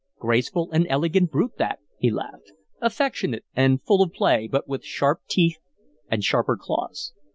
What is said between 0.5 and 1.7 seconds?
and elegant brute,